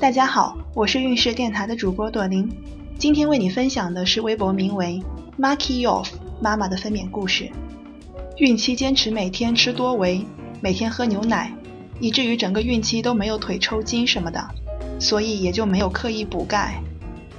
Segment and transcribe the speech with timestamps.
[0.00, 2.48] 大家好，我是运势电台的主播朵琳，
[2.98, 5.02] 今天为你分享的是微博名为
[5.36, 6.06] “Marky Off”
[6.40, 7.50] 妈妈的分娩故事。
[8.36, 10.24] 孕期坚持每天吃多维，
[10.60, 11.52] 每天喝牛奶，
[11.98, 14.48] 以至于整个孕期都没有腿抽筋什么的，
[15.00, 16.80] 所以也就没有刻意补钙。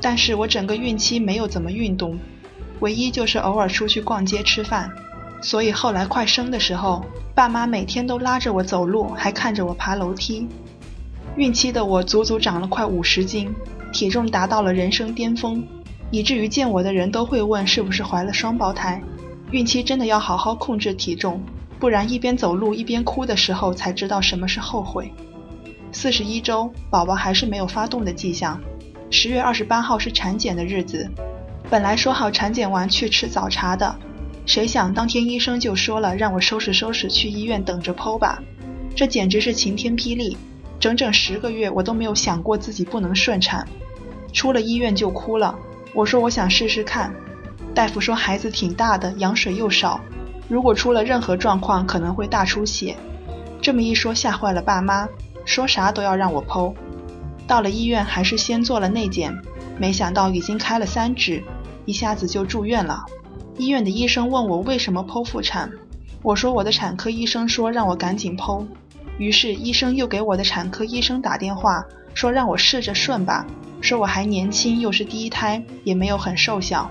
[0.00, 2.18] 但是我整个孕期没有怎么运动，
[2.80, 4.90] 唯一就是偶尔出去逛街吃饭。
[5.42, 7.04] 所以后来快生的时候，
[7.34, 10.48] 爸妈每天都拉着我走路，还看着我爬楼梯。
[11.36, 13.54] 孕期的我足足长了快五十斤，
[13.92, 15.62] 体重达到了人生巅峰，
[16.10, 19.02] 以至于见我的人都会问是不是怀了双胞胎。
[19.50, 21.42] 孕期真的要好好控制体重，
[21.78, 25.12] 不然一边走路一边哭的时候才知道什么是后悔。
[25.92, 28.58] 四十一周，宝宝还是没有发动的迹象。
[29.10, 31.06] 十月二十八号是产检的日子，
[31.68, 33.94] 本来说好产检完去吃早茶的，
[34.46, 38.42] 谁想当天医生就说了让我收拾收拾去医院等着剖吧，
[38.94, 40.34] 这简直是晴天霹雳。
[40.78, 43.66] 整整十个月，我都没有想过自己不能顺产，
[44.32, 45.58] 出了医院就哭了。
[45.94, 47.14] 我说我想试试看，
[47.74, 50.00] 大夫说孩子挺大的，羊水又少，
[50.48, 52.96] 如果出了任何状况可能会大出血。
[53.62, 55.08] 这么一说吓坏了爸妈，
[55.44, 56.74] 说啥都要让我剖。
[57.46, 59.34] 到了医院还是先做了内检，
[59.78, 61.42] 没想到已经开了三指，
[61.86, 63.04] 一下子就住院了。
[63.56, 65.70] 医院的医生问我为什么剖腹产，
[66.22, 68.66] 我说我的产科医生说让我赶紧剖。
[69.18, 73.46] 于是医生又给我的产科医生打电话，说让我试着顺吧，
[73.80, 76.90] 说我还年轻，又是第一胎，也没有很瘦小。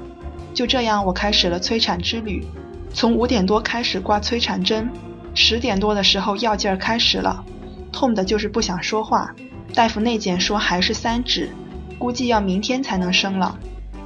[0.54, 2.46] 就这样，我开始了催产之旅。
[2.94, 4.90] 从五点多开始挂催产针，
[5.34, 7.44] 十点多的时候药劲儿开始了，
[7.92, 9.36] 痛的就是不想说话。
[9.74, 11.50] 大夫内检说还是三指，
[12.00, 13.60] 估计要明天才能生了。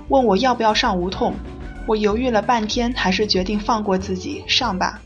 [0.07, 1.35] 问我要不要上无痛，
[1.85, 4.99] 我犹豫了半天，还是决定放过自己，上吧。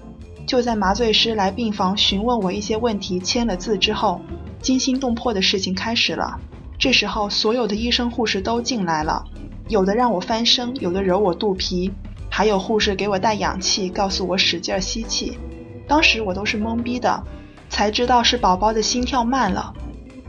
[0.53, 4.21] 就在麻醉师来病房询问我一些问题、签了字之后，
[4.61, 6.39] 惊心动魄的事情开始了。
[6.77, 9.25] 这时候，所有的医生护士都进来了，
[9.67, 11.91] 有的让我翻身，有的揉我肚皮，
[12.29, 15.39] 还有护士给我带氧气，告诉我使劲吸气。
[15.87, 17.23] 当时我都是懵逼的，
[17.67, 19.73] 才知道是宝宝的心跳慢了。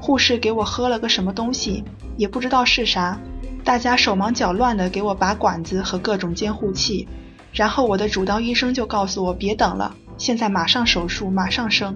[0.01, 1.85] 护士给我喝了个什么东西，
[2.17, 3.21] 也不知道是啥。
[3.63, 7.07] 大家手忙脚乱的给我拔管子和各种监护器，
[7.53, 9.95] 然后我的主刀医生就告诉我别等了。
[10.17, 11.95] 现在马上手术，马上生。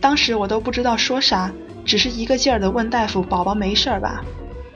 [0.00, 1.52] 当时我都不知道说啥，
[1.84, 4.22] 只是一个劲儿的问大夫：“宝宝没事吧？”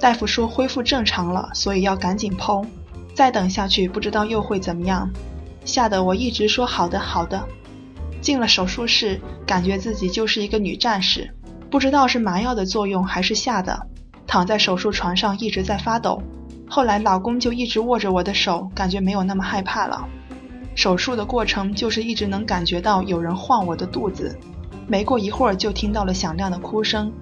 [0.00, 2.66] 大夫说恢复正常了，所以要赶紧剖。
[3.14, 5.08] 再等下去不知道又会怎么样，
[5.64, 7.42] 吓得我一直说好的好的。
[8.20, 11.30] 进了手术室，感觉自己就是一个女战士，
[11.70, 13.86] 不知道是麻药的作用还是吓的，
[14.26, 16.22] 躺在手术床上一直在发抖。
[16.68, 20.06] 后来老公就一直握着我的手，感觉没有那么害怕了。
[20.74, 24.36] 手术的过程就是一直能感觉到有人晃我的肚子，
[24.86, 27.12] 没过一会儿就听到了响亮的哭声，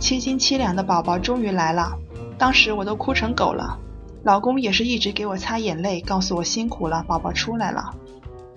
[0.00, 1.92] 七斤七两的宝宝终于来了，
[2.38, 3.78] 当时我都哭成狗了，
[4.24, 7.94] 老公也是一直给我擦眼泪，告诉我辛苦了，宝宝出来了。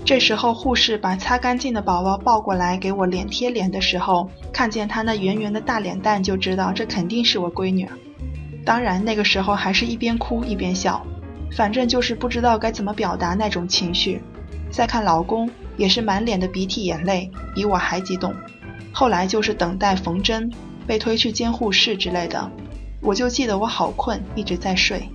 [0.05, 7.89] 这时候护士把擦干净的宝宝抱过来给我脸贴脸的时候，看见他那圆圆的大脸蛋就知道这肯定是我闺女，
[8.63, 11.05] 当然那个时候还是一边哭一边笑，
[11.51, 14.22] 反正就是不知道该怎么表达那种情绪。
[14.75, 18.35] 再看老公，也是满脸的鼻涕眼泪，比我还激动。
[18.91, 20.51] 后来就是等待缝针，
[20.85, 22.51] 被推去监护室之类的。
[22.99, 25.07] 我就记得我好困，一直在睡。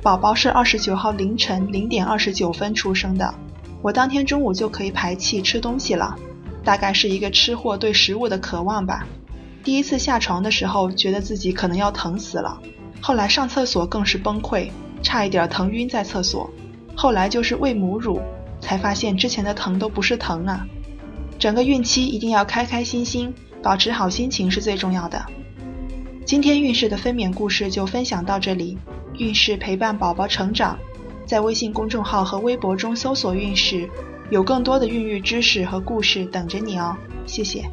[0.00, 3.34] 宝宝是二十九号凌晨零点二十九分出生的，
[3.82, 6.14] 我当天中午就可以排气吃东西了。
[6.62, 9.04] 大概是一个吃货对食物的渴望吧。
[9.64, 12.56] 第一次下床的时候，觉得自己可能要疼死了。
[13.00, 14.70] 后来上厕所更是崩溃，
[15.02, 16.48] 差一点疼晕在厕所。
[16.94, 18.20] 后来就是喂母乳。
[18.60, 20.66] 才发现之前的疼都不是疼了！
[21.38, 23.32] 整个孕期一定要开开心心，
[23.62, 25.24] 保持好心情是最重要的。
[26.26, 28.78] 今天孕氏的分娩故事就分享到这里，
[29.18, 30.78] 孕氏陪伴宝宝成长，
[31.26, 33.88] 在微信公众号和微博中搜索“孕氏”，
[34.30, 36.96] 有更多的孕育知识和故事等着你哦。
[37.26, 37.64] 谢谢。